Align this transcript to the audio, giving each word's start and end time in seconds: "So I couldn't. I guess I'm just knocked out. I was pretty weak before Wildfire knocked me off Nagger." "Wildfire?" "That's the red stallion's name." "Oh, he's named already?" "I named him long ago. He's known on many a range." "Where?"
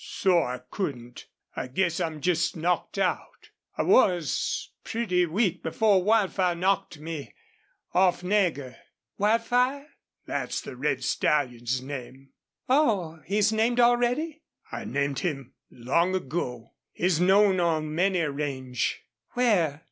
"So 0.03 0.39
I 0.41 0.61
couldn't. 0.71 1.27
I 1.55 1.67
guess 1.67 1.99
I'm 1.99 2.21
just 2.21 2.57
knocked 2.57 2.97
out. 2.97 3.51
I 3.77 3.83
was 3.83 4.71
pretty 4.83 5.27
weak 5.27 5.61
before 5.61 6.01
Wildfire 6.01 6.55
knocked 6.55 6.99
me 6.99 7.35
off 7.93 8.23
Nagger." 8.23 8.77
"Wildfire?" 9.19 9.85
"That's 10.25 10.59
the 10.59 10.75
red 10.75 11.03
stallion's 11.03 11.83
name." 11.83 12.31
"Oh, 12.67 13.19
he's 13.27 13.53
named 13.53 13.79
already?" 13.79 14.41
"I 14.71 14.85
named 14.85 15.19
him 15.19 15.53
long 15.69 16.15
ago. 16.15 16.71
He's 16.93 17.21
known 17.21 17.59
on 17.59 17.93
many 17.93 18.21
a 18.21 18.31
range." 18.31 19.03
"Where?" 19.33 19.79